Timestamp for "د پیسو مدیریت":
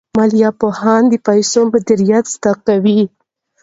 1.09-2.25